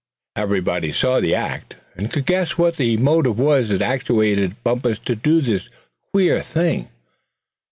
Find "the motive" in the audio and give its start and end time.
2.77-3.37